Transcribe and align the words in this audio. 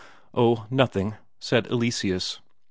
"Oh, 0.33 0.65
nothing," 0.71 1.13
said 1.39 1.67
Eleseus. 1.67 2.39